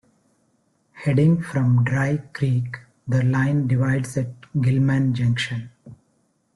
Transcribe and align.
Heading 0.93 1.43
from 1.43 1.83
Dry 1.83 2.17
Creek, 2.33 2.75
the 3.07 3.21
line 3.21 3.67
divides 3.67 4.17
at 4.17 4.33
Gillman 4.59 5.13
Junction. 5.13 5.69